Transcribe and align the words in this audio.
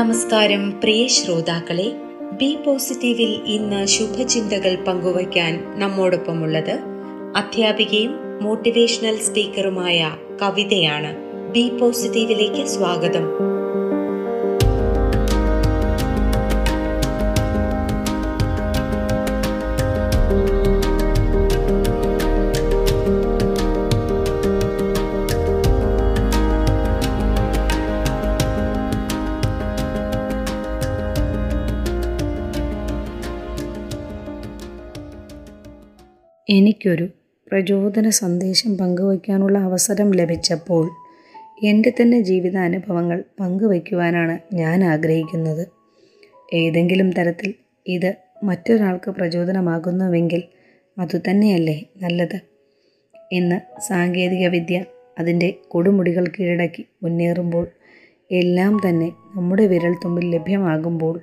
നമസ്കാരം 0.00 0.80
പ്രിയ 0.80 1.06
ശ്രോതാക്കളെ. 1.06 1.92
ബി 2.32 2.58
പോസിറ്റീവിൽ 2.66 3.40
ഇന്ന് 3.46 3.86
ശുഭചിന്തകൾ 3.86 4.84
പങ്കുവയ്ക്കാൻ 4.84 5.78
നമ്മോടൊപ്പമുള്ളത് 5.78 6.78
അധ്യാപികയും 7.36 8.14
മോട്ടിവേഷണൽ 8.42 9.16
സ്പീക്കറുമായ 9.16 10.16
കവിതയാണ്. 10.42 11.16
ബി 11.52 11.68
പോസിറ്റീവിലേക്ക് 11.68 12.66
സ്വാഗതം. 12.66 13.49
എനിക്കൊരു 36.80 37.08
പ്രചോദന 37.50 38.08
സന്ദേശം 38.08 38.78
പങ്കുവയ്ക്കാനുള്ള 38.78 39.58
അവസരം 39.58 40.10
ലഭിച്ചപ്പോൾ 40.10 40.90
എന്റെ 41.64 41.90
തന്നെ 41.90 42.20
ജീവിതാനുഭവങ്ങൾ 42.20 43.24
പങ്കുവയ്ക്കുവാനാണ് 43.40 44.54
ഞാൻ 44.54 44.84
ആഗ്രഹിക്കുന്നത്. 44.84 45.68
ഏതെങ്കിലും 46.54 47.12
തരത്തിൽ 47.12 47.54
ഇത് 47.86 48.14
മറ്റൊരാൾക്ക് 48.44 49.10
പ്രചോദനമാകുന്നുവെങ്കിൽ 49.10 50.42
അതുതന്നെയല്ലേ 50.98 51.84
നല്ലത്? 52.02 52.40
ഇന്ന് 53.32 53.80
സാങ്കേതികവിദ്യ 53.80 54.84
അതിന്റെ 55.18 55.54
കൊടുമുടികൾ 55.68 56.26
കീഴടക്കി 56.26 56.86
മുന്നേറുമ്പോൾ 57.02 57.68
എല്ലാം 58.32 58.80
തന്നെ 58.88 59.12
നമ്മുടെ 59.34 59.66
വിരൽത്തുമ്പിൽ 59.66 60.30
ലഭ്യമാകുമ്പോൾ 60.30 61.20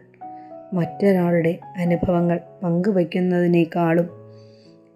മറ്റൊരാളുടെ 0.74 1.60
അനുഭവങ്ങൾ 1.78 2.40
പങ്കുവയ്ക്കുന്നതിനേക്കാളും 2.64 4.17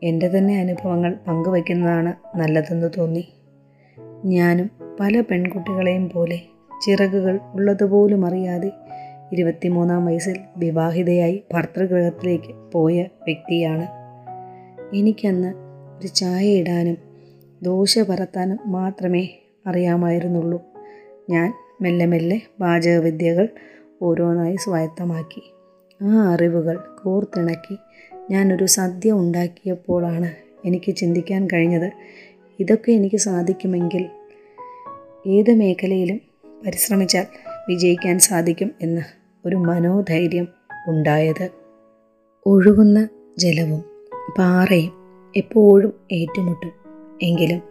എന്റെ 0.03 0.27
തന്നെ 0.27 0.59
അനുഭവങ്ങൾ 0.59 1.17
പങ്കുവയ്ക്കുന്നതാണ് 1.27 2.37
നല്ലതെന്ന് 2.37 2.89
തോന്നി. 2.97 3.33
ഞാനും 4.25 4.69
പല 4.99 5.21
പെൺകുട്ടികളെയും 5.21 6.09
പോലെ 6.09 6.41
ചിറകുകൾ 6.85 7.39
ഉള്ളതുപോലും 7.53 8.25
അറിയാതെ 8.25 8.71
ഇരുപത്തിമൂന്നാം 9.33 10.05
വയസ്സിൽ 10.05 10.39
വിവാഹിതയായി 10.57 11.43
ഭർത്തൃഗൃഹത്തിലേക്ക് 11.53 12.71
പോയ 12.71 13.01
വ്യക്തിയാണ്. 13.01 13.87
എനിക്കന്ന് 14.95 15.53
ഒരു 15.99 16.07
ചായ 16.07 16.47
ഇടാനും 16.47 16.97
ദോശ 17.63 17.99
പറത്താനും 17.99 18.59
മാത്രമേ 18.65 19.29
അറിയാമായിരുന്നുള്ളൂ. 19.67 20.63
ഞാൻ 21.29 21.53
മെല്ലെ 21.81 22.05
മെല്ലെ 22.05 22.41
പാചകവിദ്യകൾ 22.61 23.49
ഓരോന്നായി 24.01 24.55
സ്വായത്തമാക്കി. 24.55 25.53
ആ 26.03 26.33
അറിവുകൾ 26.33 26.79
കോർത്തിണക്കി 27.03 27.77
ഞാനൊരു 28.31 28.65
സദ്യ 28.65 29.11
ഉണ്ടാക്കിയപ്പോഴാണ് 29.11 30.31
എനിക്ക് 30.67 30.95
ചിന്തിക്കാൻ 30.95 31.47
കഴിഞ്ഞത് 31.53 31.91
ഇതൊക്കെ 32.59 32.91
എനിക്ക് 32.91 33.15
സാധിക്കുമെങ്കിൽ 33.15 34.09
ഏത് 35.27 35.51
മേഖലയിലും 35.51 36.21
പരിശ്രമിച്ചാൽ 36.65 37.25
വിജയിക്കാൻ 37.69 38.19
സാധിക്കും 38.19 38.71
എന്ന് 38.81 39.01
ഒരു 39.45 39.55
മനോധൈര്യം 39.55 40.47
ഉണ്ടായത്. 40.87 41.49
ഒഴുകുന്ന 42.45 43.07
ജലവും 43.37 43.83
പാറയും 44.37 44.91
എപ്പോഴും 45.35 45.93
ഏറ്റുമുട്ടും. 46.11 46.71
എങ്കിലും 47.21 47.61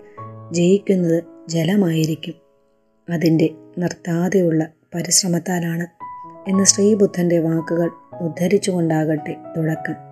ജയിക്കുന്നത് 0.53 1.25
ജലമായിരിക്കും. 1.49 2.35
അതിന്റെ 3.11 3.51
നിർത്താതെയുള്ള 3.79 4.69
പരിശ്രമത്താലാണ് 4.95 5.87
എന്ന് 6.51 6.65
ശ്രീബുദ്ധന്റെ 6.65 7.39
വാക്കുകൾ 7.39 7.91
ഉദ്ധരിച്ചുകൊണ്ടാകട്ടെ 8.21 9.37
തുടക്കം. 9.57 10.10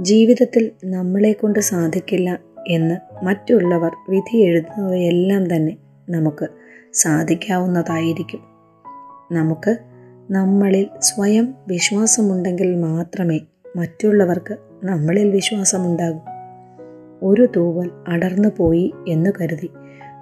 ജീവിതത്തിൽ 0.00 0.70
നമ്മളെ 0.84 1.32
കൊണ്ട് 1.32 1.58
സാധിക്കില്ല 1.58 2.38
എന്ന് 2.68 3.24
മറ്റുള്ളവർ 3.24 3.92
വിധി 4.08 4.36
എഴുതുന്നവയെല്ലാം 4.36 5.56
തന്നെ 5.56 5.76
നമുക്ക് 6.10 6.48
സാധിക്കാവുന്നതായിരിക്കും. 6.92 8.40
നമുക്ക് 9.32 9.78
നമ്മളിൽ 10.30 10.86
സ്വയം 11.00 11.54
വിശ്വാസമുണ്ടെങ്കിൽ 11.68 12.76
മാത്രമേ 12.76 13.40
മറ്റുള്ളവർക്ക് 13.76 14.56
നമ്മളിൽ 14.84 15.30
വിശ്വാസമുണ്ടാകൂ. 15.30 16.20
ഒരു 17.22 17.48
തൂവൽ 17.56 17.90
അടർന്നു 18.08 18.48
പോയി 18.56 18.94
എന്ന് 19.08 19.30
കരുതി 19.40 19.70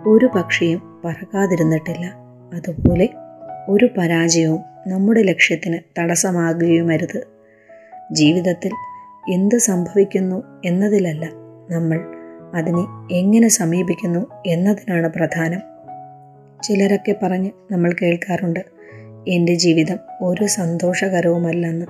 ഒരു 0.07 0.29
പക്ഷിയും 0.35 1.01
പറക്കാതിരുന്നിട്ടില്ല. 1.05 2.13
അതുപോലെ 2.55 3.09
ഒരു 3.69 3.89
പരാജയവും 3.99 4.61
നമ്മുടെ 4.87 5.23
ലക്ഷ്യത്തിന് 5.23 5.79
തടസ്സമാകുകയുമരുത്. 5.99 7.25
ജീവിതത്തിൽ 8.13 8.71
എന്ത് 9.31 9.59
സംഭവിക്കുന്നു 9.59 10.43
എന്നതിലല്ല 10.65 11.27
നമ്മൾ 11.71 12.01
അതിനെ 12.55 13.15
എങ്ങനെ 13.15 13.49
സമീപിക്കുന്നു 13.49 14.27
എന്നതിനാണ് 14.47 15.09
പ്രധാനം. 15.09 15.61
ചിലരൊക്കെ 16.63 17.17
പറഞ്ഞ് 17.23 17.51
നമ്മൾ 17.73 17.95
കേൾക്കാറുണ്ട് 18.03 18.61
എന്റെ 19.29 19.55
ജീവിതം 19.55 19.97
ഒരു 20.23 20.47
സന്തോഷകരവുമല്ലെന്ന്. 20.47 21.87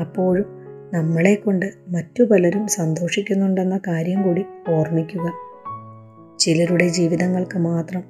അപ്പോഴും 0.00 0.44
നമ്മളെക്കൊണ്ട് 0.94 1.66
മറ്റു 1.88 2.22
പലരും 2.22 2.68
സന്തോഷിക്കുന്നുണ്ടെന്ന 2.68 3.80
കാര്യം 3.86 4.22
കൂടി 4.22 4.44
ഓർമ്മിക്കുക. 4.68 5.32
ചിലരുടെ 6.38 6.88
ജീവിതങ്ങൾക്ക് 6.88 7.58
മാത്രം 7.58 8.02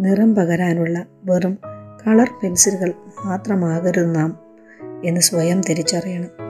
നിറം 0.00 0.34
പകരാനുള്ള 0.34 1.06
വെറും 1.24 1.58
കളർ 2.06 2.28
പെൻസിലുകൾ 2.42 2.92
മാത്രമാകരുത് 3.24 4.14
നാം 4.14 4.38
എന്ന് 5.04 5.20
സ്വയം 5.20 5.60
തിരിച്ചറിയണം. 5.60 6.47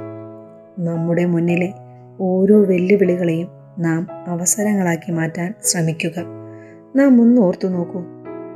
നമ്മുടെ 0.78 1.24
മുന്നിലെ 1.24 1.72
ഓരോ 2.20 2.64
വെല്ലുവിളികളെയും 2.64 3.48
നാം 3.78 4.06
അവസരങ്ങളാക്കി 4.26 5.12
മാറ്റാൻ 5.12 5.54
ശ്രമിക്കുക. 5.64 6.12
നാം 6.96 7.22
ഒന്ന് 7.22 7.42
ഓർത്തു 7.42 7.68
നോക്കൂ. 7.68 8.00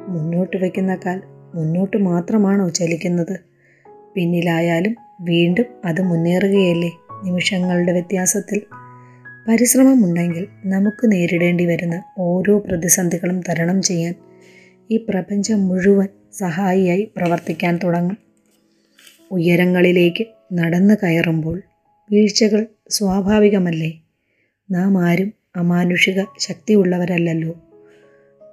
മുന്നോട്ട് 0.09 0.57
വയ്ക്കുന്ന 0.57 0.99
കാൽ 1.07 1.23
മുന്നോട്ട് 1.55 1.97
മാത്രമാണോ 1.97 2.69
ചലിക്കുന്നത്? 2.69 3.41
പിന്നിലായാലും 4.15 4.97
വീണ്ടും 5.21 5.65
അത് 5.85 6.03
മുന്നേറുകയല്ലേ 6.03 6.91
നിമിഷങ്ങളുടെ 7.25 7.93
വ്യത്യാസത്തിൽ? 7.93 8.61
പരിശ്രമമുണ്ടെങ്കിൽ 9.49 10.47
നമുക്ക് 10.67 11.13
നേരിടേണ്ടി 11.13 11.67
വരുന്ന 11.67 12.03
ഓരോ 12.19 12.59
പ്രതിസന്ധികളും 12.59 13.41
തരണം 13.41 13.83
ചെയ്യാൻ 13.83 14.15
ഈ 14.91 15.07
പ്രപഞ്ചം 15.09 15.69
മുഴുവൻ 15.69 16.09
സഹായിയായി 16.33 17.13
പ്രവർത്തിക്കാൻ 17.17 17.79
തുടങ്ങും. 17.85 18.19
ഉയരങ്ങളിലേക്ക് 19.31 20.27
നടന്നു 20.53 20.95
കയറുമ്പോൾ 21.03 21.63
വീഴ്ചകൾ 22.13 22.67
സ്വാഭാവികമല്ലേ? 22.91 24.01
നാം 24.71 25.05
ആരും 25.05 25.33
അമാനുഷിക 25.57 26.23
ശക്തിയുള്ളവരല്ലല്ലോ. 26.39 27.55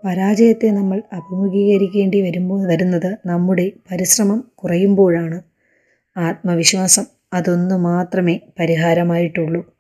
പരാജയത്തെ 0.06 0.68
നമ്മൾ 0.68 1.02
അഭിമുഖീകരിക്കേണ്ടി 1.14 2.22
വരുമ്പോൾ 2.22 2.68
വരുന്നത് 2.68 3.18
നമ്മുടെ 3.26 3.72
പരിശ്രമം 3.92 4.44
കുറയുമ്പോഴാണ്. 4.56 5.42
ആത്മവിശ്വാസം 6.18 7.06
അതൊന്നു 7.34 7.76
മാത്രമേ 7.76 8.40
പരിഹാരമായിട്ടുള്ളൂ. 8.60 9.76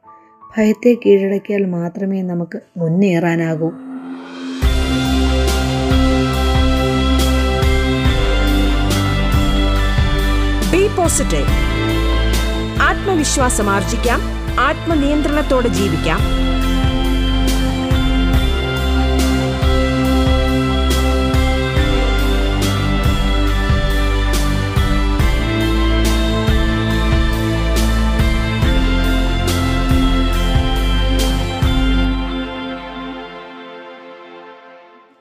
ഭയത്തെ 0.57 0.97
കീഴടക്കിയാൽ 1.05 1.65
മാത്രമേ 1.65 2.21
നമുക്ക് 2.21 2.59
മുന്നേറാനാകൂ. 2.77 3.71
ബി 10.71 10.95
പോസിറ്റീവ് 10.97 11.78
ആത്മവിശ്വാസം 12.99 13.67
ആർജിക്കാം 13.69 14.21
ആത്മനിയന്ത്രണത്തോടെ 14.59 15.69
ജീവിക്കാം. 15.69 16.19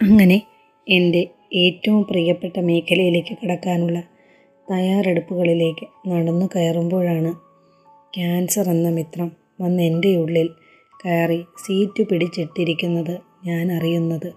അങ്ങനെ 0.00 0.38
എന്റെ 0.86 1.22
ഏറ്റവും 1.54 2.02
പ്രിയപ്പെട്ട 2.04 2.58
മേഖലയിലേക്ക് 2.60 3.34
കടക്കാനുള്ള 3.42 3.98
തയ്യാറെടുപ്പുകളിലേക്ക് 4.68 5.86
നടന്നു 6.10 6.46
കയറുമ്പോഴാണ് 6.56 7.30
ക്യാൻസർ 8.16 8.70
എന്ന 8.70 8.88
മിത്രം 8.88 9.32
വന്ന് 9.60 9.82
എന്റെ 9.82 10.16
ഉള്ളിൽ 10.16 10.48
കയറി 11.06 11.44
സീറ്റ് 11.66 12.02
പിടിച്ചിട്ടിരിക്കുന്നത് 12.02 13.18
ഞാൻ 13.44 13.72
അറിയുന്നത്. 13.72 14.32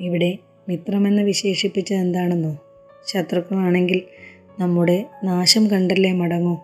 ഇവിടെ 0.00 0.38
മിത്രമെന്ന് 0.68 1.22
വിശേഷിപ്പിച്ചത് 1.22 1.98
എന്താണെന്നോ? 1.98 2.58
ശത്രുക്കളാണെങ്കിൽ 3.06 4.02
നമ്മുടെ 4.58 5.06
നാശം 5.24 5.70
കണ്ടല്ലേ 5.70 6.12
മടങ്ങൂ. 6.12 6.56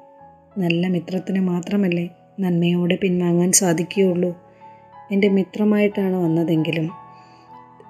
നല്ല 0.59 0.87
മിത്രത്തിന് 0.87 1.41
മാത്രമല്ലേ 1.41 2.09
നന്മയോടെ 2.41 2.99
പിൻവാങ്ങാൻ 3.03 3.53
സാധിക്കുകയുള്ളൂ. 3.53 4.39
എന്റെ 5.13 5.29
മിത്രമായിട്ടാണ് 5.29 6.17
വന്നതെങ്കിലും 6.17 6.91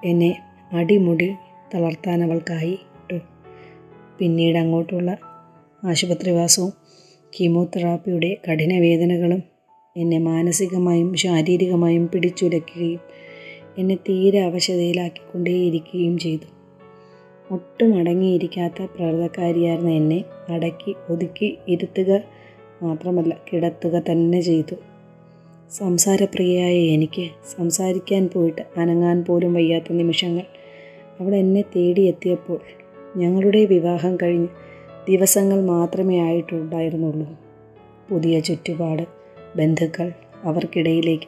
എന്നെ 0.05 0.43
അടിമുടി 0.73 1.35
തളർത്താൻ 1.75 2.23
അവൾക്കായി. 2.23 2.79
പിന്നീട് 4.19 4.57
അങ്ങോട്ടുള്ള 4.57 5.17
ആശുപത്രിവാസവും 5.83 6.84
കീമോതെറാപ്പിയുടെ 7.39 8.37
കഠിനവേദനകളും 8.47 9.43
എന്നെ 9.97 10.17
മാനസികമായും 10.17 11.13
ശാരീരികമായും 11.13 12.09
പിടിച്ചുലയ്ക്കുകയും 12.13 12.99
എന്നെ 13.77 13.95
തീരെ 13.95 14.39
അവശതയിലാക്കിക്കൊണ്ടേയിരിക്കുകയും 14.39 16.17
ചെയ്തു. 16.17 16.47
ഒട്ടും 17.51 17.97
അടങ്ങിയിരിക്കാത്ത 17.97 18.83
പ്രകൃതക്കാരിയായിരുന്ന 18.83 19.89
എന്നെ 19.89 20.23
അടക്കി 20.49 20.95
ഒതുക്കി 21.09 21.57
ഇരുത്തുക 21.67 22.21
മാത്രമല്ല 22.83 23.37
കിടത്തുക 23.53 24.01
തന്നെ 24.11 24.41
ചെയ്തു. 24.41 24.75
സംസാരപ്രിയയായ 25.71 26.73
എനിക്ക് 26.73 27.29
സംസാരിക്കാൻ 27.57 28.29
പോയിട്ട് 28.33 28.61
അനങ്ങാൻ 28.77 29.25
പോലും 29.25 29.53
വയ്യാത്ത 29.53 29.93
നിമിഷങ്ങൾ 29.93 30.45
അവൾ 31.19 31.35
എന്നെ 31.35 31.61
തേടിയെത്തിയപ്പോൾ 31.61 32.59
ഞങ്ങളുടെ 33.17 33.65
വിവാഹം 33.65 34.17
കഴിഞ്ഞ് 34.23 34.47
ദിവസങ്ങൾ 35.09 35.61
മാത്രമേ 35.61 36.19
ആയിട്ടുണ്ടായിരുന്നുള്ളൂ. 36.19 37.37
പുതിയ 38.09 38.39
ചുറ്റുപാട് 38.39 39.03
ബന്ധുക്കൾ 39.55 40.11
അവർക്കിടയിലേക്ക് 40.43 41.27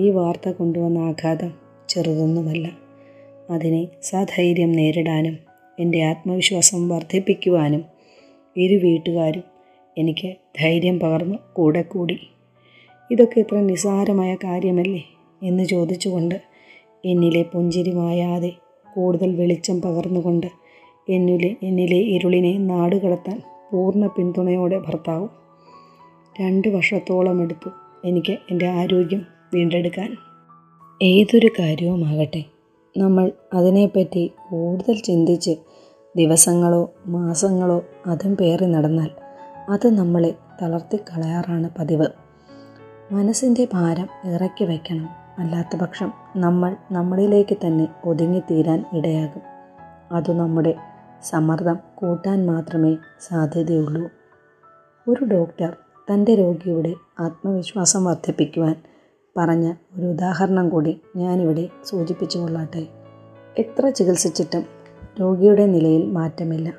ഈ 0.00 0.10
വാർത്ത 0.10 0.48
കൊണ്ടുവന്ന 0.48 0.98
ആഘാതം 0.98 1.52
ചെറുതൊന്നുമല്ല. 1.88 2.70
അതിനെ 3.50 3.88
സധൈര്യം 4.02 4.72
നേരിടാനും 4.72 5.38
എന്റെ 5.80 6.02
ആത്മവിശ്വാസം 6.02 6.88
വർദ്ധിപ്പിക്കുവാനും 6.88 7.84
ഇരു 8.56 8.74
വീട്ടുകാരും 8.74 9.44
എനിക്ക് 9.98 10.36
ധൈര്യം 10.60 11.00
പകർന്ന് 11.00 11.38
കൂടെ 11.52 11.82
കൂടി. 11.82 12.18
ഇതൊക്കെ 13.10 13.40
ഇത്ര 13.40 13.60
നിസ്സാരമായ 13.60 14.34
കാര്യമല്ലേ 14.34 15.04
എന്ന് 15.42 15.64
ചോദിച്ചുകൊണ്ട് 15.64 16.40
എന്നിലെ 17.04 17.42
പുഞ്ചിരി 17.42 17.90
മായാതെ 17.90 18.52
കൂടുതൽ 18.94 19.36
വെളിച്ചം 19.36 19.82
പകർന്നുകൊണ്ട് 19.82 20.63
എന്നിലെ 21.08 21.56
എന്നിലെ 21.62 21.96
ഇരുളിനെ 21.96 22.58
നാടുകടത്താൻ 22.58 23.42
പൂർണ 23.72 24.06
പിന്തുണയോടെ 24.06 24.78
ഭർത്താവും 24.78 25.30
രണ്ട് 26.40 26.68
വർഷത്തോളം 26.68 27.42
എടുത്തു 27.42 27.70
എനിക്ക് 28.04 28.38
എന്റെ 28.50 28.66
ആരോഗ്യം 28.66 29.26
വീണ്ടെടുക്കാൻ. 29.54 30.16
ഏതൊരു 31.02 31.46
കാര്യവുമാകട്ടെ 31.46 32.44
നമ്മൾ 32.98 33.32
അതിനെപ്പറ്റി 33.54 34.32
കൂടുതൽ 34.50 34.94
ചിന്തിച്ച് 34.94 35.56
ദിവസങ്ങളോ 36.16 36.92
മാസങ്ങളോ 37.06 37.84
അതും 38.06 38.36
പേറി 38.36 38.66
നടന്നാൽ 38.66 39.10
അത് 39.68 39.88
നമ്മളെ 39.94 40.34
തളർത്തി 40.62 40.96
കളയാറാണ് 40.96 41.70
പതിവ്. 41.78 42.06
മനസ്സിന്റെ 43.12 43.68
ഭാരം 43.72 44.08
ഇറക്കി 44.24 44.64
വയ്ക്കണം 44.64 45.08
അല്ലാത്ത 45.38 45.76
പക്ഷം 45.76 46.12
നമ്മൾ 46.36 46.76
നമ്മളിലേക്ക് 46.92 47.56
തന്നെ 47.66 47.88
ഒതുങ്ങിത്തീരാൻ 48.04 48.84
ഇടയാകും. 48.92 49.42
അത് 50.12 50.32
നമ്മുടെ 50.32 50.74
സമ്മർദ്ദം 51.24 51.78
കൂട്ടാൻ 51.94 52.46
മാത്രമേ 52.46 52.96
സാധ്യതയുള്ളൂ. 53.20 54.08
ഒരു 55.08 55.24
ഡോക്ടർ 55.24 55.76
തന്റെ 56.12 56.34
രോഗിയുടെ 56.34 56.94
ആത്മവിശ്വാസം 57.20 58.04
വർദ്ധിപ്പിക്കുവാൻ 58.04 58.76
പറഞ്ഞ 59.36 59.72
ഒരു 59.96 60.06
ഉദാഹരണം 60.06 60.68
കൂടി 60.68 61.00
ഞാനിവിടെ 61.16 61.68
സൂചിപ്പിച്ചു 61.84 62.38
കൊള്ളാട്ടെ. 62.38 62.86
എത്ര 63.58 63.88
ചികിത്സിച്ചിട്ടും 63.88 64.64
രോഗിയുടെ 65.20 65.66
നിലയിൽ 65.66 66.12
മാറ്റമില്ല. 66.12 66.72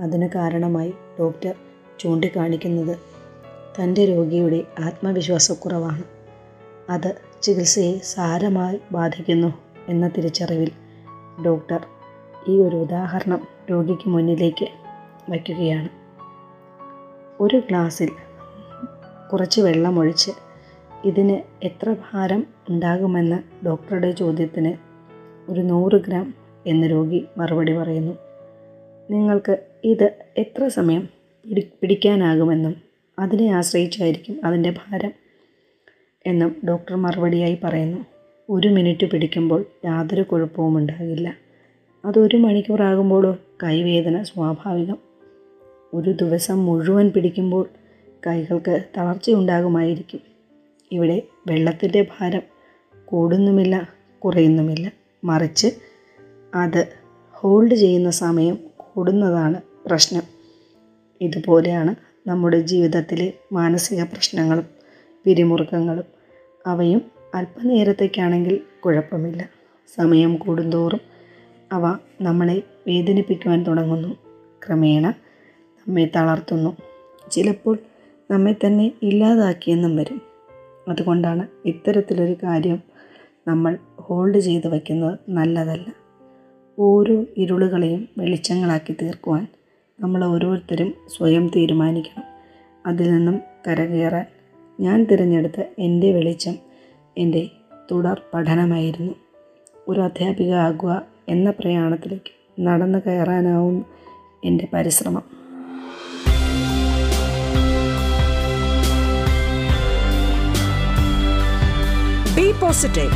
അതിന് 0.00 0.28
കാരണമായി 0.34 0.94
ഡോക്ടർ 1.20 1.54
ചൂണ്ടിക്കാണിക്കുന്നത് 1.98 2.96
തന്റെ 3.80 4.04
രോഗിയുടെ 4.04 4.64
ആത്മവിശ്വാസക്കുറവാണ്. 4.78 6.02
അത് 6.90 7.14
ചികിത്സയെ 7.42 7.98
സാരമായി 7.98 8.80
ബാധിക്കുന്നു 8.92 9.54
എന്ന 9.88 10.08
തിരിച്ചറിവിൽ 10.08 10.70
ഡോക്ടർ 11.46 11.86
ഈ 12.48 12.60
ഒരു 12.60 12.76
ഉദാഹരണം 12.76 13.57
രോഗിക്ക് 13.70 14.08
മുന്നിലേക്ക് 14.08 14.68
വയ്ക്കുകയാണ്. 15.30 15.88
ഒരു 17.40 17.56
ഗ്ലാസ്സിൽ 17.56 18.10
കുറച്ച് 19.32 19.60
വെള്ളമൊഴിച്ച് 19.60 20.30
ഇതിന് 21.04 21.64
എത്ര 21.64 21.94
ഭാരം 22.12 22.46
ഉണ്ടാകുമെന്ന 22.70 23.42
ഡോക്ടറുടെ 23.66 24.10
ചോദ്യത്തിന് 24.10 24.72
ഒരു 25.50 25.60
നൂറ് 25.60 25.92
ഗ്രാം 25.92 26.34
എന്ന് 26.66 26.90
രോഗി 26.90 27.24
മറുപടി 27.36 27.72
പറയുന്നു. 27.72 28.12
നിങ്ങൾക്ക് 29.10 29.64
ഇത് 29.84 30.24
എത്ര 30.38 30.68
സമയം 30.68 31.08
പിടി 31.48 31.70
പിടിക്കാനാകുമെന്നും 31.80 32.76
അതിനെ 33.18 33.52
ആശ്രയിച്ചായിരിക്കും 33.52 34.40
അതിന്റെ 34.44 34.70
ഭാരം 34.70 35.12
എന്നും 36.26 36.56
ഡോക്ടർ 36.68 36.96
മറുപടിയായി 36.96 37.58
പറയുന്നു. 37.64 37.98
ഒരു 38.50 38.68
മിനിറ്റ് 38.68 39.06
പിടിക്കുമ്പോൾ 39.10 39.64
യാതൊരു 39.84 40.22
കുഴപ്പവും 40.22 40.78
ഉണ്ടാകില്ല 40.78 41.47
അതൊരു 42.04 42.36
മണിക്കൂറാകുമ്പോഴോ 42.36 43.36
കൈവേദന 43.62 44.22
സ്വാഭാവികം. 44.22 44.96
ഒരു 45.94 46.10
ദിവസം 46.10 46.66
മുഴുവൻ 46.66 47.08
പിടിക്കുമ്പോൾ 47.08 47.68
കൈകൾക്ക് 48.26 48.84
തളർച്ചയുണ്ടാകുമായിരിക്കും. 48.96 50.20
ഇവിടെ 50.92 51.22
വെള്ളത്തിന്റെ 51.46 52.06
ഭാരം 52.20 52.42
കൂടുന്നുമില്ല 53.04 53.88
കുറയുന്നുമില്ല. 54.24 54.92
മറിച്ച് 55.24 55.66
അത് 56.54 56.86
ഹോൾഡ് 57.32 57.74
ചെയ്യുന്ന 57.74 58.10
സമയം 58.10 58.58
കൂടുന്നതാണ് 58.76 59.60
പ്രശ്നം. 59.86 60.22
ഇതുപോലെയാണ് 61.20 61.94
നമ്മുടെ 62.28 62.60
ജീവിതത്തിലെ 62.60 63.32
മാനസിക 63.52 64.02
പ്രശ്നങ്ങളും 64.02 64.66
പിരിമുറുക്കങ്ങളും. 65.24 66.04
അവയും 66.66 67.02
അല്പനേരത്തേക്കാണെങ്കിൽ 67.34 68.60
കുഴപ്പമില്ല. 68.84 69.48
സമയം 69.94 70.36
കൂടുന്തോറും 70.36 71.17
അവ 71.72 71.98
നമ്മളെ 72.20 72.62
വേദനിപ്പിക്കുവാൻ 72.86 73.62
തുടങ്ങുന്നു. 73.62 74.16
ക്രമേണ 74.66 75.10
നമ്മെ 75.78 76.10
തളർത്തുന്നു. 76.16 76.76
ചിലപ്പോൾ 77.30 77.78
നമ്മെ 78.30 78.56
തന്നെ 78.66 78.92
ഇല്ലാതാക്കിയെന്നും 79.02 79.96
വരും. 79.96 80.22
അതുകൊണ്ടാണ് 80.88 81.48
ഇത്തരത്തിലൊരു 81.64 82.36
കാര്യം 82.42 82.82
നമ്മൾ 83.48 83.78
ഹോൾഡ് 84.00 84.38
ചെയ്ത് 84.38 84.68
വയ്ക്കുന്നത് 84.68 85.18
നല്ലതല്ല. 85.28 85.92
ഓരോ 86.78 87.24
ഇരുളുകളെയും 87.36 88.08
വെളിച്ചങ്ങളാക്കി 88.18 88.96
തീർക്കുവാൻ 89.02 89.46
നമ്മൾ 90.00 90.24
ഓരോരുത്തരും 90.24 90.94
സ്വയം 91.16 91.50
തീരുമാനിക്കണം. 91.56 92.24
അതിൽ 92.86 93.12
നിന്നും 93.12 93.40
കരകയറാൻ 93.68 94.24
ഞാൻ 94.80 95.04
തിരഞ്ഞെടുത്ത 95.04 95.64
എന്റെ 95.78 96.12
വെളിച്ചം 96.12 96.54
എന്റെ 97.18 97.48
തുടർ 97.90 98.22
പഠനമായിരുന്നു. 98.34 99.12
ഒരു 99.88 100.00
അധ്യാപിക 100.00 100.52
ആകുക 100.52 101.17
എന്ന 101.28 101.50
പ്രയാണത്തിലേക്ക് 101.50 102.60
നടന്നു 102.60 102.98
കയറാനാവും 102.98 103.86
എന്റെ 104.44 104.68
പരിശ്രമം. 104.72 105.22
ബി 112.36 112.52
പോസിറ്റീവ് 112.52 113.12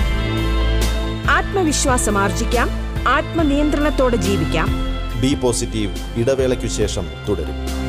ആത്മവിശ്വാസം 1.31 2.19
ആർജിക്കാം. 2.19 2.69
ആത്മനിയന്ത്രണത്തോടെ 3.09 4.17
ജീവിക്കാം. 4.17 4.69
ബി 5.21 5.35
പോസിറ്റീവ് 5.35 6.21
ഇടവേളയ്ക്കു 6.21 6.67
ശേഷം 6.67 7.07
തുടരും. 7.29 7.82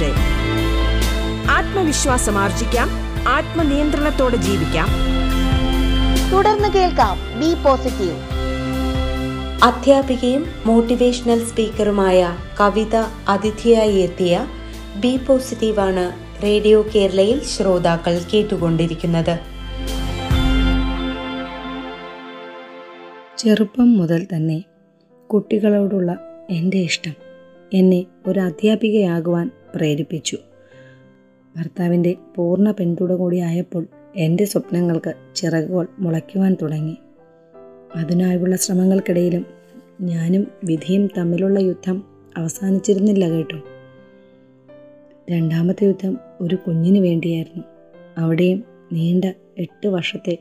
ബി 0.00 0.12
ആത്മവിശ്വാസം 1.50 2.38
ആർജിക്കാം 2.38 2.88
ആത്മനിയന്ത്രണത്തോടെ 3.28 4.36
ജീവിക്കാം. 4.36 4.88
തുടർന്ന് 6.32 6.68
കേൾക്കാം 6.68 7.40
ബി 7.40 7.62
പോസിറ്റീവ്. 7.62 8.16
അധ്യാപികയും 9.62 10.46
മോട്ടിവേഷണൽ 10.66 11.44
സ്പീക്കറുമായ 11.44 12.36
കവിത 12.60 12.96
അതിഥിയായി 13.28 13.92
എത്തിയ 13.92 14.46
ബി 14.96 15.16
പോസിറ്റീവാണ് 15.16 16.12
റേഡിയോ 16.42 16.84
കേരളയിൽ 16.94 17.44
ശ്രോതാക്കൾ 17.44 18.20
കേട്ടുകൊണ്ടിരിക്കുന്നത്. 18.34 19.38
ചെറുപ്പം 23.38 23.98
മുതൽ 23.98 24.26
തന്നെ 24.36 24.64
കുട്ടികളോടുള്ള 25.26 26.16
എന്റെ 26.50 26.76
ഇഷ്ടം. 26.76 27.12
എന്നെ 27.72 28.06
ഒരു 28.26 28.40
അധ്യാപികയാകുവാൻ 28.40 29.50
പ്രേരിപ്പിച്ചു. 29.74 30.38
ഭർത്താവിന്റെ 31.56 32.14
പൂർണ 32.36 32.70
പിന്തുണ 32.70 33.14
കൂടിയായപ്പോൾ 33.14 33.86
എന്റെ 34.16 34.44
സ്വപ്നങ്ങൾക്ക് 34.44 35.14
ചിറകുകൾ 35.34 35.86
മുളയ്ക്കുവാൻ 35.98 36.56
തുടങ്ങി. 36.62 36.96
അതിനായുള്ള 37.96 38.56
ശ്രമങ്ങൾക്കിടയിലും 38.56 39.46
ഞാനും 40.00 40.46
വിധിയും 40.64 41.06
തമ്മിലുള്ള 41.06 41.60
യുദ്ധം 41.60 42.02
അവസാനിച്ചിരുന്നില്ല 42.36 43.28
കേട്ടോ. 43.28 43.60
രണ്ടാമത്തെ 45.30 45.84
യുദ്ധം 45.84 46.18
ഒരു 46.40 46.54
കുഞ്ഞിന് 46.54 46.98
വേണ്ടിയായിരുന്നു. 46.98 47.64
അവിടെയും 48.18 48.64
നീണ്ട 48.92 49.24
എട്ട് 49.58 49.88
വർഷത്തെ 49.88 50.38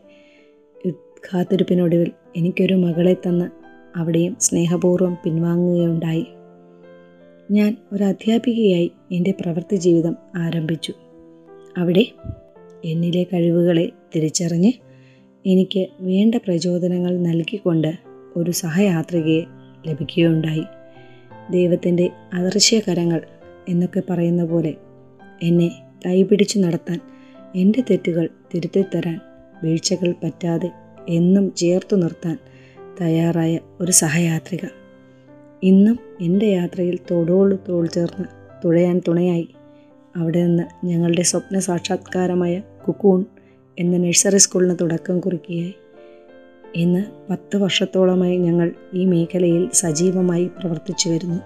കാത്തിരിപ്പിനൊടുവിൽ 1.33 2.11
എനിക്കൊരു 2.35 2.73
മകളെ 2.73 3.13
തന്ന് 3.13 3.49
അവിടെയും 3.95 4.37
സ്നേഹപൂർവം 4.41 5.17
പിൻവാങ്ങുകയുണ്ടായി. 5.23 6.27
ഞാൻ 7.51 7.77
ഒരു 7.91 8.03
അധ്യാപികയായി 8.03 8.91
എന്റെ 9.12 9.31
പ്രവൃത്തി 9.31 9.75
ജീവിതം 9.75 10.15
ആരംഭിച്ചു. 10.35 10.93
അവിടെ 11.77 12.07
എന്നിലെ 12.85 13.23
കഴിവുകളെ 13.23 13.89
തിരിച്ചറിഞ്ഞ് 14.15 14.71
എനിക്ക് 15.45 15.88
വേണ്ട 16.00 16.35
പ്രചോദനങ്ങൾ 16.35 17.17
നൽകിക്കൊണ്ട് 17.17 17.93
ഒരു 18.35 18.51
സഹയാത്രികയെ 18.51 19.41
ലഭിക്കുകയുണ്ടായി. 19.88 20.63
ദൈവത്തിന്റെ 21.51 22.09
അദൃശ്യകരങ്ങൾ 22.33 23.21
എന്നൊക്കെ 23.69 24.03
പറയുന്ന 24.09 24.45
പോലെ 24.45 24.73
എന്നെ 25.43 25.71
കൈപിടിച്ചു 26.05 26.59
നടത്താൻ 26.59 27.00
എന്റെ 27.55 27.83
തെറ്റുകൾ 27.91 28.29
തിരുത്തിത്തരാൻ 28.55 29.19
വീഴ്ചകൾ 29.63 30.15
പറ്റാതെ 30.23 30.71
എന്നും 31.09 31.53
ചേർത്തു 31.55 31.95
നിർത്താൻ 31.95 32.38
തയ്യാറായ 33.01 33.59
ഒരു 33.81 33.91
സഹയാത്രിക. 33.91 34.82
ഇന്നും 35.63 36.00
എന്റെ 36.22 36.46
യാത്രയിൽ 36.46 37.00
തോടോട് 37.12 37.55
തോൾ 37.70 37.88
ചേർന്ന് 37.88 38.27
തുഴയാൻ 38.65 39.01
തുണയായി. 39.08 39.50
അവിടെ 40.15 40.46
നിന്ന് 40.46 40.86
ഞങ്ങളുടെ 40.86 41.22
സ്വപ്ന 41.22 41.60
സാക്ഷാത്കാരമായ 41.60 42.62
കുക്കൂൺ 42.88 43.25
എന്ന 43.79 43.98
നഴ്സറി 43.98 44.38
സ്കൂളിന് 44.38 44.77
തുടക്കം 44.82 45.20
കുറിക്കുകയായി. 45.20 45.74
ഇന്ന് 46.75 47.05
പത്ത് 47.29 47.58
വർഷത്തോളമായി 47.58 48.38
ഞങ്ങൾ 48.38 48.72
ഈ 48.93 49.05
മേഖലയിൽ 49.05 49.70
സജീവമായി 49.74 50.48
പ്രവർത്തിച്ചു 50.48 51.10
വരുന്നു. 51.10 51.39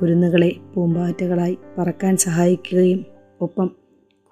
കുരുന്നുകളെ 0.00 0.52
പൂമ്പാറ്റകളായി 0.74 1.58
പറക്കാൻ 1.78 2.16
സഹായിക്കുകയും 2.16 3.06
ഒപ്പം 3.40 3.70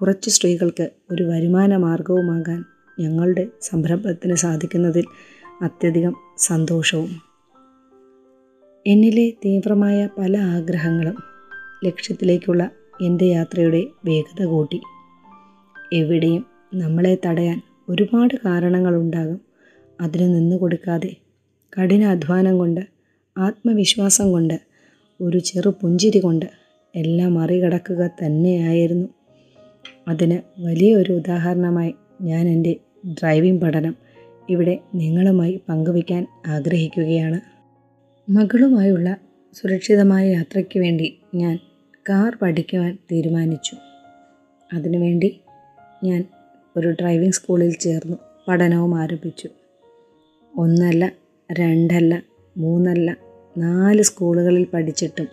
കുറച്ച് 0.00 0.30
സ്ത്രീകൾക്ക് 0.30 0.90
ഒരു 1.10 1.22
വരുമാന 1.22 1.76
മാർഗവുമാകാൻ 1.76 2.64
ഞങ്ങളുടെ 3.00 3.46
സംരംഭത്തിന് 3.62 4.34
സാധിക്കുന്നതിൽ 4.34 5.04
അത്യധികം 5.62 6.14
സന്തോഷവും. 6.38 7.25
എന്നിലെ 8.86 9.30
തീവ്രമായ 9.30 10.08
പല 10.18 10.36
ആഗ്രഹങ്ങളും 10.36 11.16
ലക്ഷ്യത്തിലേക്കുള്ള 11.84 12.70
എന്റെ 13.02 13.24
യാത്രയുടെ 13.24 13.84
വേഗത 14.04 14.44
കൂട്ടി. 14.44 14.80
എവിടെയും 15.92 16.46
നമ്മളെ 16.74 17.18
തടയാൻ 17.26 17.62
ഒരുപാട് 17.88 18.34
കാരണങ്ങളുണ്ടാകും. 18.34 19.40
അതിന് 20.00 20.34
നിന്നു 20.34 20.56
കൊടുക്കാതെ 20.56 21.16
കഠിന 21.78 22.04
അധ്വാനം 22.04 22.58
കൊണ്ട് 22.58 22.80
ആത്മവിശ്വാസം 23.38 24.32
കൊണ്ട് 24.32 24.60
ഒരു 25.20 25.38
ചെറു 25.38 25.68
പുഞ്ചിരി 25.68 26.18
കൊണ്ട് 26.18 26.46
എല്ലാം 26.96 27.34
മറികടക്കുക 27.34 28.10
തന്നെയായിരുന്നു. 28.24 29.08
അതിന് 30.08 30.38
വലിയൊരു 30.58 31.12
ഉദാഹരണമായി 31.12 31.94
ഞാൻ 32.22 32.48
എന്റെ 32.48 32.76
ഡ്രൈവിംഗ് 33.06 33.60
പഠനം 33.60 33.96
ഇവിടെ 34.48 34.78
നിങ്ങളുമായി 34.94 35.60
പങ്കുവയ്ക്കാൻ 35.68 36.26
ആഗ്രഹിക്കുകയാണ്. 36.46 37.55
മകളുമായുള്ള 38.28 39.16
സുരക്ഷിതമായ 39.54 40.32
യാത്രയ്ക്ക് 40.32 40.78
വേണ്ടി 40.78 41.18
ഞാൻ 41.34 41.58
കാർ 42.08 42.38
പഠിക്കുവാൻ 42.42 42.98
തീരുമാനിച്ചു. 43.12 43.76
അതിനുവേണ്ടി 44.74 45.40
ഞാൻ 46.04 46.24
ഒരു 46.76 46.88
ഡ്രൈവിംഗ് 46.88 47.32
സ്കൂളിൽ 47.32 47.72
ചേർന്നു 47.74 48.16
പഠനവും 48.48 48.94
ആരംഭിച്ചു. 48.94 49.48
ഒന്നല്ല 50.58 51.12
രണ്ടല്ല 51.52 52.22
മൂന്നല്ല 52.56 53.16
നാല് 53.58 54.02
സ്കൂളുകളിൽ 54.02 54.66
പഠിച്ചിട്ടും 54.74 55.28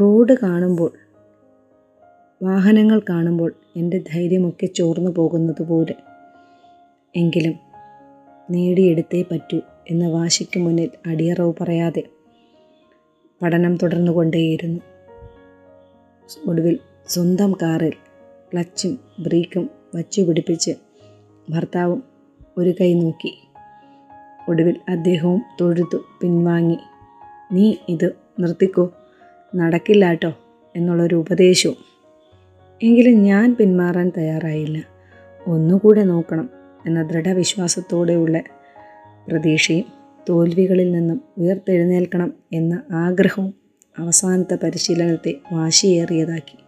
റോഡ് 0.00 0.32
കാണുമ്പോൾ 0.42 0.92
വാഹനങ്ങൾ 2.42 3.02
കാണുമ്പോൾ 3.08 3.54
എന്റെ 3.76 3.98
ധൈര്യമൊക്കെ 3.98 4.66
ചോർന്നു 4.66 5.10
പോകുന്നത് 5.10 5.62
പോലെ. 5.62 5.96
എങ്കിലും 7.16 7.54
നേടിയെടുത്തേ 8.50 9.22
പറ്റൂ. 9.22 9.60
എന്ന 9.90 10.08
വാശിക്ക് 10.08 10.58
മുന്നിൽ 10.58 10.90
അടിയറവ് 11.06 11.52
പറയാതെ 11.60 12.02
പഠനം 13.42 13.76
തുടർന്നു 13.76 14.12
കൊണ്ടേയിരുന്നു 14.12 14.80
ഒടുവിൽ 16.46 16.78
സ്വന്തം 17.08 17.52
കാറിൽ 17.52 17.92
ക്ലച്ചും 18.52 18.98
ബ്രേക്കും 19.18 19.70
വച്ചു 19.94 20.22
പിടിപ്പിച്ച് 20.22 20.70
ഭർത്താവും 21.50 22.02
ഒരു 22.58 22.74
കൈ 22.80 22.94
നോക്കി. 22.94 23.48
ഒടുവിൽ 24.48 24.76
അദ്ദേഹവും 24.88 25.42
തൊഴുതു 25.60 26.04
പിൻവാങ്ങി. 26.22 26.78
നീ 27.52 27.74
ഇത് 27.88 28.12
നിർത്തിക്കോ. 28.38 28.92
നടക്കില്ല 29.56 30.08
കേട്ടോ 30.08 30.32
എന്നുള്ളൊരു 30.76 31.14
ഉപദേശവും. 31.14 31.76
എങ്കിലും 32.82 33.22
ഞാൻ 33.22 33.56
പിന്മാറാൻ 33.60 34.12
തയ്യാറായില്ല. 34.16 34.82
ഒന്നുകൂടെ 35.46 36.02
നോക്കണം 36.02 36.50
എന്ന 36.86 37.02
ദൃഢവിശ്വാസത്തോടെയുള്ള 37.02 38.42
പ്രതീക്ഷയും 39.28 39.84
തോൽവികളിൽ 40.28 40.92
നിന്നും 40.92 41.20
ഉയർത്തെഴുന്നേൽക്കണം 41.38 42.32
എന്ന 42.52 42.82
ആഗ്രഹവും 42.92 43.54
അവസാനത്തെ 43.98 44.58
പരിശീലനത്തെ 44.62 45.34
വാശിയേറിയതാക്കി. 45.52 46.58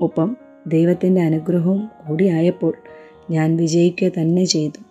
ഒപ്പം 0.00 0.36
ദൈവത്തിന്റെ 0.66 1.20
അനുഗ്രഹവും 1.20 1.90
കൂടിയായപ്പോൾ 2.08 2.74
ഞാൻ 3.30 3.56
വിജയിക്കുക 3.56 4.10
തന്നെ 4.20 4.44
ചെയ്തു. 4.44 4.82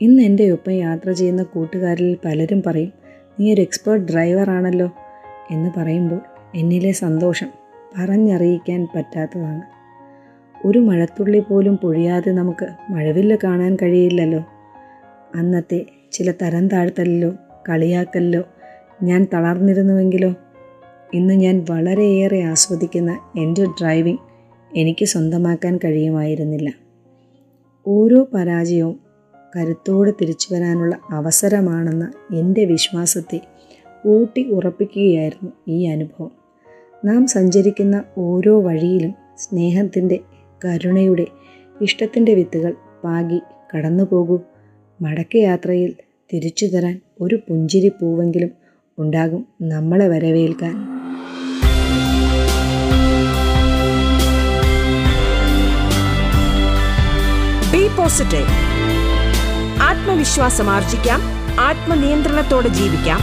ഇന്ന് 0.00 0.22
എന്റെ 0.22 0.50
ഒപ്പം 0.50 0.72
യാത്ര 0.72 1.12
ചെയ്യുന്ന 1.12 1.42
കൂട്ടുകാരിൽ 1.42 2.16
പലരും 2.24 2.62
പറയും 2.66 2.92
നീ 3.40 3.54
ഒരു 3.54 3.60
എക്സ്പേർട്ട് 3.60 4.12
ഡ്രൈവറാണല്ലോ 4.12 4.90
എന്ന് 5.50 5.70
പറയുമ്പോൾ 5.76 6.20
എന്നിലെ 6.54 6.92
സന്തോഷം 6.92 7.48
പറഞ്ഞറിയിക്കാൻ 7.98 8.88
പറ്റാത്തതാണ്. 8.96 9.62
ഒരു 10.66 10.78
മഴത്തുള്ളി 10.78 11.38
പോലും 11.38 11.76
പൊഴിയാതെ 11.76 12.32
നമുക്ക് 12.32 12.92
മഴവില്ല 12.92 13.36
കാണാൻ 13.36 13.76
കഴിയില്ലല്ലോ. 13.82 14.44
അന്നത്തെ 15.34 15.86
ചില 16.12 16.32
തരം 16.42 16.68
താഴ്ത്തലിലോ 16.68 17.32
കളിയാക്കലിലോ 17.68 18.42
ഞാൻ 19.02 19.26
തളർന്നിരുന്നുവെങ്കിലോ 19.34 20.34
ഇന്ന് 21.14 21.34
ഞാൻ 21.34 21.66
വളരെയേറെ 21.70 22.42
ആസ്വദിക്കുന്ന 22.42 23.18
എന്റെ 23.38 23.64
ഡ്രൈവിംഗ് 23.64 24.18
എനിക്ക് 24.76 25.04
സ്വന്തമാക്കാൻ 25.04 25.78
കഴിയുമായിരുന്നില്ല. 25.84 26.72
ഓരോ 27.86 28.28
പരാജയവും 28.34 29.00
കരുത്തോടെ 29.56 30.12
തിരിച്ചു 30.20 30.54
വരാനുള്ള 30.54 30.98
അവസരമാണെന്ന 31.10 32.12
എന്റെ 32.34 32.64
വിശ്വാസത്തെ 32.64 33.40
ഊട്ടി 34.06 34.44
ഉറപ്പിക്കുകയായിരുന്നു 34.44 35.52
ഈ 35.68 35.84
അനുഭവം. 35.84 36.30
നാം 37.04 37.26
സഞ്ചരിക്കുന്ന 37.26 38.04
ഓരോ 38.18 38.60
വഴിയിലും 38.62 39.14
സ്നേഹത്തിന്റെ 39.38 40.18
കരുണയുടെ 40.64 41.26
ഇഷ്ടത്തിന്റെ 41.82 42.34
വിത്തുകൾ 42.34 42.74
പാകി 43.04 43.40
കടന്നു 43.76 44.04
പോകൂ 44.04 44.40
മടക്കയാത്രയിൽ 45.00 45.94
തിരിച്ചു 46.32 46.66
തരാൻ 46.66 47.00
ഒരു 47.20 47.34
പുഞ്ചിരി 47.48 47.88
പൂവെങ്കിലും 47.88 48.50
ഉണ്ടാകും 48.98 49.46
നമ്മളെ 49.62 50.08
വരവേൽക്കാൻ. 50.08 50.74
ബി 57.72 57.96
പോസിറ്റീവ് 57.96 58.48
ആത്മവിശ്വാസം 59.82 60.70
ആർജിക്കാം. 60.70 61.20
ആത്മനിയന്ത്രണത്തോടെ 61.60 62.68
ജീവിക്കാം. 62.68 63.20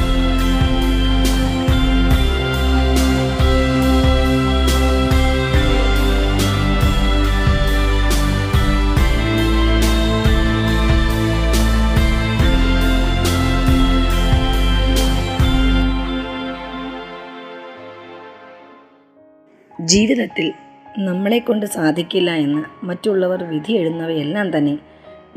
ജീവിതത്തിൽ 19.89 20.53
നമ്മളെക്കൊണ്ട് 20.97 21.65
സാധിക്കില്ല 21.65 22.31
എന്ന് 22.31 22.85
മറ്റുള്ളവർ 22.85 23.43
വിധി 23.43 23.71
എഴുന്നവയെല്ലാം 23.71 24.57
തന്നെ 24.57 24.79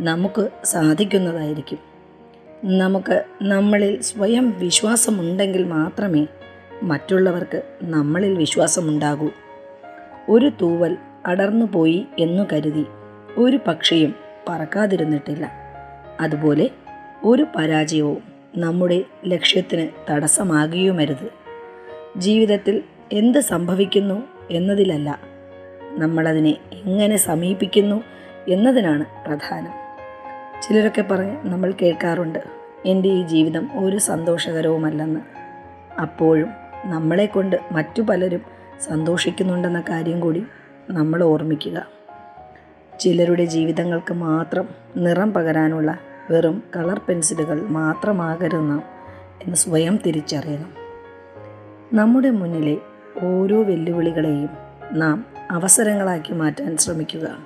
നമുക്ക് 0.00 0.48
സാധിക്കുന്നതായിരിക്കും. 0.64 1.78
നമുക്ക് 2.64 3.24
നമ്മളിൽ 3.42 4.02
സ്വയം 4.02 4.54
വിശ്വാസമുണ്ടെങ്കിൽ 4.58 5.64
മാത്രമേ 5.64 6.26
മറ്റുള്ളവർക്ക് 6.82 7.62
നമ്മളിൽ 7.82 8.34
വിശ്വാസമുണ്ടാകൂ. 8.34 9.30
ഒരു 10.28 10.52
തൂവൽ 10.60 10.96
അടർന്നു 11.26 11.66
പോയി 11.66 12.06
എന്നു 12.18 12.42
കരുതി 12.52 12.86
ഒരു 13.36 13.58
പക്ഷിയും 13.66 14.14
പറക്കാതിരുന്നിട്ടില്ല. 14.48 15.50
അതുപോലെ 16.20 16.70
ഒരു 17.24 17.46
പരാജയവും 17.56 18.22
നമ്മുടെ 18.56 19.04
ലക്ഷ്യത്തിന് 19.26 19.88
തടസ്സമാകുകയുമരുത്. 20.10 21.30
ജീവിതത്തിൽ 22.16 22.82
എന്ത് 23.12 23.38
സംഭവിക്കുന്നു 23.38 24.31
എന്നതിലല്ല. 24.50 25.20
നമ്മളതിനെ 25.90 26.56
എങ്ങനെ 26.72 27.16
സമീപിക്കുന്നു 27.16 28.02
എന്നതിനാണ് 28.48 29.04
പ്രധാനം. 29.26 29.82
ചിലരൊക്കെ 30.62 31.02
പറഞ്ഞ് 31.02 31.36
നമ്മൾ 31.44 31.74
കേൾക്കാറുണ്ട് 31.82 32.38
എന്റെ 32.86 33.08
ഈ 33.08 33.22
ജീവിതം 33.22 33.70
ഒരു 33.84 33.96
സന്തോഷകരവുമല്ലെന്ന്. 33.98 35.20
അപ്പോഴും 36.00 36.48
നമ്മളെക്കൊണ്ട് 36.84 37.56
മറ്റു 37.72 38.02
പലരും 38.02 38.40
സന്തോഷിക്കുന്നുണ്ടെന്ന 38.80 39.84
കാര്യം 39.88 40.20
കൂടി 40.20 40.46
നമ്മൾ 40.90 41.22
ഓർമ്മിക്കുക. 41.22 41.86
ചിലരുടെ 43.00 43.44
ജീവിതങ്ങൾക്ക് 43.44 44.14
മാത്രം 44.14 44.68
നിറം 44.96 45.32
പകരാനുള്ള 45.32 45.98
വെറും 46.30 46.62
കളർ 46.76 47.00
പെൻസിലുകൾ 47.08 47.68
മാത്രമാകരുത് 47.68 48.58
എന്ന് 48.60 49.54
സ്വയം 49.54 49.98
തിരിച്ചറിയണം. 50.06 50.74
നമ്മുടെ 51.92 52.30
മുന്നിലെ 52.30 52.76
ഓരോ 53.20 53.62
വെല്ലുവിളികളെയും 53.62 54.48
നാം 54.92 55.26
അവസരങ്ങളാക്കി 55.50 56.32
മാറ്റാൻ 56.32 56.76
ശ്രമിക്കുക. 56.76 57.38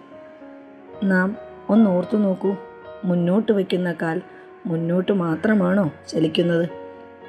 നാം 1.04 1.37
ഒന്ന് 1.68 1.90
ഓർത്തു 1.90 2.16
നോക്കൂ 2.16 2.56
മുന്നോട്ട് 3.04 3.52
വയ്ക്കുന്ന 3.52 3.94
കാൽ 4.02 4.20
മുന്നോട്ട് 4.66 5.12
മാത്രമാണോ 5.12 5.92
ചലിക്കുന്നത്? 6.08 6.68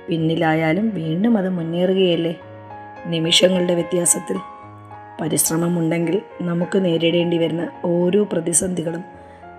പിന്നിലായാലും 0.08 0.90
വീണ്ടും 0.90 1.38
അത് 1.38 1.50
മുന്നേറുകയല്ലേ? 1.50 2.40
നിമിഷങ്ങളുടെ 3.06 3.74
വ്യത്യാസത്തിൽ 3.74 4.38
പരിശ്രമമുണ്ടെങ്കിൽ 5.22 6.22
നമുക്ക് 6.42 6.86
നേരിടേണ്ടി 6.86 7.38
വരുന്ന 7.38 7.70
ഓരോ 7.86 8.24
പ്രതിസന്ധികളും 8.24 9.04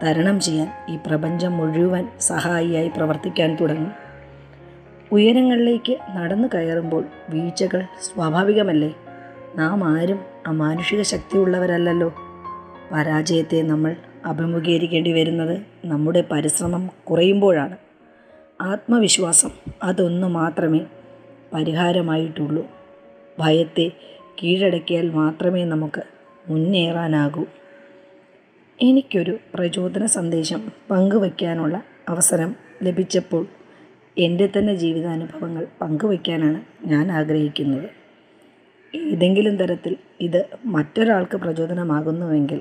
തരണം 0.03 0.41
ചെയ്യാൻ 0.41 0.73
ഈ 0.89 0.99
പ്രപഞ്ചം 1.07 1.57
മുഴുവൻ 1.57 2.09
സഹായിയായി 2.21 2.89
പ്രവർത്തിക്കാൻ 2.97 3.57
തുടങ്ങും. 3.61 4.08
ഉയരങ്ങളിലേക്ക് 5.13 5.97
നടന്നു 6.17 6.49
കയറുമ്പോൾ 6.55 7.05
വീഴ്ചകൾ 7.29 7.83
സ്വാഭാവികമല്ലേ? 8.03 8.95
നാം 9.57 9.85
ആരും 9.85 10.21
അമാനുഷിക 10.47 11.03
ശക്തിയുള്ളവരല്ലല്ലോ. 11.03 12.15
പരാജയത്തെ 12.93 13.63
നമ്മൾ 13.63 13.97
അഭിമുഖീകരിക്കേണ്ടി 14.25 15.13
വരുന്നത് 15.13 15.59
നമ്മുടെ 15.85 16.25
പരിശ്രമം 16.31 16.91
കുറയുമ്പോഴാണ്. 17.05 17.77
ആത്മവിശ്വാസം 18.61 19.51
അതൊന്നു 19.83 20.27
മാത്രമേ 20.27 20.81
പരിഹാരമായിട്ടുള്ളൂ. 21.55 22.67
ഭയത്തെ 23.39 23.91
കീഴടക്കിയാൽ 24.43 25.11
മാത്രമേ 25.11 25.65
നമുക്ക് 25.65 26.03
മുന്നേറാനാകൂ. 26.49 27.45
എനിക്കൊരു 28.83 29.39
പ്രചോദന 29.55 30.07
സന്ദേശം 30.07 30.73
പങ്കുവയ്ക്കാനുള്ള 30.91 31.83
അവസരം 32.09 32.57
ലഭിച്ചപ്പോൾ 32.83 33.47
എന്റെ 34.19 34.49
തന്നെ 34.59 34.75
ജീവിതാനുഭവങ്ങൾ 34.75 35.67
പങ്കുവയ്ക്കാനാണ് 35.81 36.61
ഞാൻ 36.85 37.13
ആഗ്രഹിക്കുന്നത്. 37.13 37.91
ഏതെങ്കിലും 38.97 39.57
തരത്തിൽ 39.57 39.97
ഇത് 40.21 40.47
മറ്റൊരാൾക്ക് 40.65 41.37
പ്രചോദനമാകുന്നുവെങ്കിൽ 41.37 42.61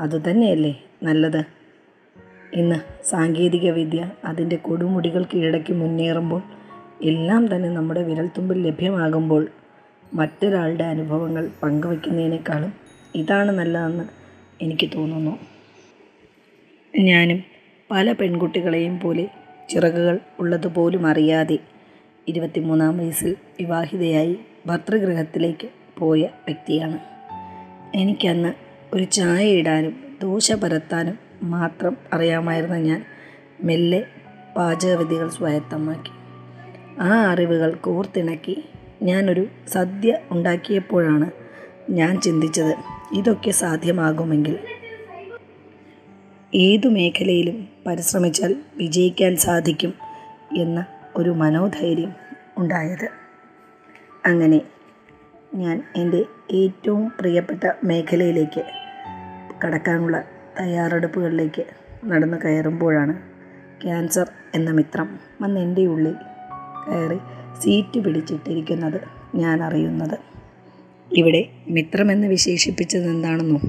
അതുതന്നെയല്ലേ 0.00 0.84
നല്ലത്? 1.02 1.44
ഇന്ന് 2.54 3.04
സാങ്കേതികവിദ്യ 3.04 4.10
അതിന്റെ 4.24 4.56
കൊടുമുടികൾ 4.56 5.24
കീഴടക്കി 5.24 5.72
മുന്നേറുമ്പോൾ 5.72 6.42
എല്ലാം 7.02 7.56
തന്നെ 7.56 7.68
നമ്മുടെ 7.68 8.02
വിരൽത്തുമ്പിൽ 8.02 8.62
ലഭ്യമാകുമ്പോൾ 8.62 9.48
മറ്റൊരാളുടെ 10.14 10.84
അനുഭവങ്ങൾ 10.84 11.50
പങ്കുവയ്ക്കുന്നതിനേക്കാളും 11.62 12.72
ഇതാണ് 13.14 13.52
നല്ലതെന്ന് 13.52 14.04
എനിക്ക് 14.62 14.90
തോന്നുന്നു. 14.94 15.38
ഞാനും 16.98 17.42
പല 17.90 18.12
പെൺകുട്ടികളെയും 18.12 19.00
പോലെ 19.00 19.28
ചിറകുകൾ 19.68 20.18
ഉള്ളതുപോലും 20.40 21.06
അറിയാതെ 21.06 21.58
ഇരുപത്തിമൂന്നാം 22.28 22.98
വയസ്സിൽ 22.98 23.36
വിവാഹിതയായി 23.60 24.38
ഭർത്തൃഗൃഹത്തിലേക്ക് 24.66 25.68
പോയ 25.98 26.22
വ്യക്തിയാണ്. 26.22 26.98
എനിക്കന്ന് 27.96 28.52
ഒരു 28.94 29.04
ചായ 29.04 29.48
ഇടാനും 29.48 30.18
ദോശ 30.22 30.52
പരത്താനും 30.52 31.18
മാത്രം 31.42 31.96
അറിയാമായിരുന്ന 32.12 32.76
ഞാൻ 32.76 33.04
മെല്ലെ 33.62 34.04
പാചകവിധികൾ 34.56 35.28
സ്വായത്തമാക്കി. 35.28 36.10
ആ 37.00 37.30
അറിവുകൾ 37.32 37.74
കോർത്തിണക്കി 37.74 38.64
ഞാനൊരു 39.02 39.46
സദ്യ 39.68 40.18
ഉണ്ടാക്കിയപ്പോഴാണ് 40.30 41.30
ഞാൻ 41.90 42.20
ചിന്തിച്ചത് 42.20 42.74
ഇതൊക്കെ 43.12 43.50
സാധ്യമാകുമെങ്കിൽ 43.50 44.58
ഏതു 46.54 46.88
മേഖലയിലും 46.88 47.68
പരിശ്രമിച്ചാൽ 47.86 48.56
വിജയിക്കാൻ 48.76 49.36
സാധിക്കും 49.36 49.94
എന്ന 50.56 50.86
ഒരു 51.16 51.30
മനോധൈര്യം 51.30 52.12
ഉണ്ടായത്. 52.58 53.08
അങ്ങനെ 54.26 54.60
ഞാൻ 55.54 55.82
എന്റെ 55.96 56.24
ഏറ്റവും 56.52 57.12
പ്രിയപ്പെട്ട 57.20 57.64
മേഖലയിലേക്ക് 57.84 58.64
കടക്കാനുള്ള 59.64 60.24
തയ്യാറെടുപ്പുകളിലേക്ക് 60.60 61.64
നടന്നു 62.04 62.36
കയറുമ്പോഴാണ് 62.44 63.22
ക്യാൻസർ 63.82 64.30
എന്ന 64.54 64.70
മിത്രം 64.70 65.18
വന്ന് 65.40 65.60
എന്റെ 65.60 65.86
ഉള്ളിൽ 65.86 66.14
കയറി 66.88 67.18
സീറ്റ് 67.60 68.00
പിടിച്ചിട്ടിരിക്കുന്നത് 68.00 69.00
ഞാൻ 69.34 69.62
അറിയുന്നത്. 69.62 70.18
ഇവിടെ 71.12 71.48
മിത്രമെന്ന് 71.68 72.26
വിശേഷിപ്പിച്ചത് 72.26 73.06
എന്താണെന്നോ? 73.06 73.60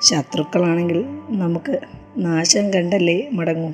ശത്രുക്കളാണെങ്കിൽ 0.00 1.04
നമുക്ക് 1.38 1.80
നാശം 2.18 2.74
കണ്ടല്ലേ 2.74 3.28
മടങ്ങൂ. 3.32 3.72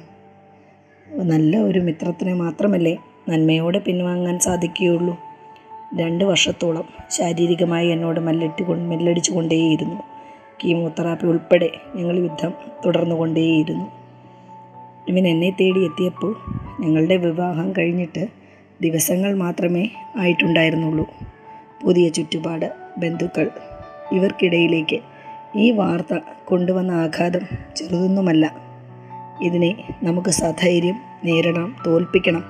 നല്ല 1.23 1.57
ഒരു 1.57 1.79
മിത്രത്തിനെ 1.79 2.35
മാത്രമല്ലേ 2.35 2.99
നന്മയോടെ 3.29 3.79
പിൻവാങ്ങാൻ 3.79 4.39
സാധിക്കുകയുള്ളൂ. 4.39 5.19
രണ്ട് 5.95 6.25
വർഷത്തോളം 6.25 6.85
ശാരീരികമായി 7.11 7.89
എന്നോട് 7.89 8.21
മല്ലിട്ട് 8.21 8.63
മെല്ലടിച്ചു 8.71 9.33
കൊണ്ടേയിരുന്നു 9.33 10.03
കീമോതെറാപ്പി 10.65 11.27
ഉൾപ്പെടെ 11.27 11.71
ഞങ്ങൾ 11.95 12.17
യുദ്ധം 12.19 12.53
തുടർന്നു 12.87 13.15
കൊണ്ടേയിരുന്നു 13.15 13.87
ഇവൻ 15.09 15.29
എന്നെ 15.29 15.51
തേടി 15.51 15.85
എത്തിയപ്പോൾ 15.85 16.37
ഞങ്ങളുടെ 16.81 17.17
വിവാഹം 17.17 17.73
കഴിഞ്ഞിട്ട് 17.79 18.27
ദിവസങ്ങൾ 18.83 19.35
മാത്രമേ 19.35 19.89
ആയിട്ടുണ്ടായിരുന്നുള്ളൂ. 20.17 21.07
പുതിയ 21.83 22.09
ചുറ്റുപാട് 22.09 22.73
ബന്ധുക്കൾ 22.99 23.51
ഇവർക്കിടയിലേക്ക് 24.13 25.14
ഈ 25.57 25.71
വാർത്ത 25.71 26.19
കൊണ്ടുവന്ന 26.45 26.91
ആഘാതം 26.91 27.41
ചെറുതൊന്നുമല്ല. 27.77 28.65
ഇതിനെ 29.43 29.97
നമുക്ക് 30.03 30.29
സധൈര്യം 30.31 30.95
നേരിടാം 31.25 31.77
തോൽപ്പിക്കണം 31.87 32.45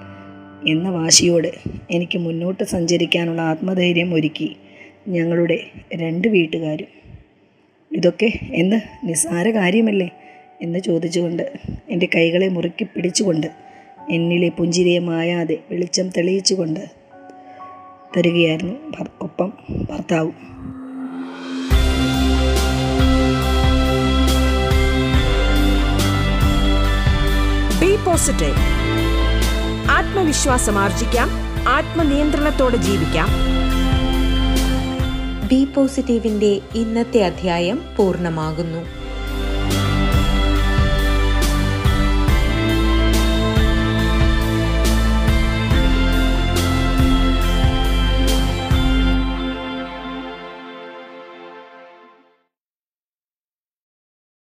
എന്ന 0.69 0.91
വാശിയോടെ 0.91 1.53
എനിക്ക് 1.91 2.19
മുന്നോട്ട് 2.19 2.65
സഞ്ചരിക്കാനുള്ള 2.65 3.43
ആത്മധൈര്യം 3.43 4.15
ഒരുക്കി 4.15 4.57
ഞങ്ങളുടെ 5.09 5.59
രണ്ട് 5.95 6.29
വീട്ടുകാരും. 6.29 6.87
ഇതൊക്കെ 7.93 8.33
എന്ത് 8.51 8.77
നിസ്സാര 9.05 9.51
കാര്യമല്ലേ 9.51 10.11
എന്ന് 10.63 10.79
ചോദിച്ചുകൊണ്ട് 10.79 11.53
എന്റെ 11.91 12.09
കൈകളെ 12.15 12.49
മുറുക്കി 12.49 12.85
പിടിച്ചുകൊണ്ട് 12.85 13.47
എന്നിലെ 14.11 14.49
പുഞ്ചിരിയെ 14.49 14.99
മായാതെ 14.99 15.59
വെളിച്ചം 15.71 16.09
തെളിയിച്ചുകൊണ്ട് 16.09 16.81
തരികയായിരുന്നു 18.17 18.75
ഒപ്പം 19.23 19.53
ഭർത്താവും. 19.91 20.74
പോസിറ്റീവ് 28.15 28.59
ആത്മവിശ്വാസം 29.91 30.79
ആർജിക്കാം 30.79 31.31
ആത്മനിയന്ത്രണത്തോടെ 31.69 32.77
ജീവിക്കാം. 32.77 33.29
ബി 35.49 35.65
പോസിറ്റീവിന്റെ 35.65 36.61
ഇന്നത്തെ 36.75 37.25
അധ്യായം 37.25 37.83
പൂർണമാകുന്നു. 37.97 39.04